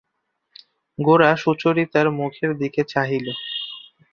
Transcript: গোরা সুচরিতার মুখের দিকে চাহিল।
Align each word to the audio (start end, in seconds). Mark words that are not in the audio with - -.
গোরা 0.99 1.29
সুচরিতার 1.35 2.07
মুখের 2.11 2.51
দিকে 2.57 2.81
চাহিল। 2.83 3.27